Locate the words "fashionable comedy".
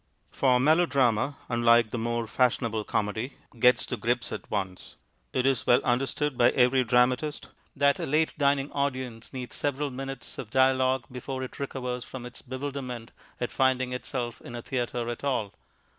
2.25-3.35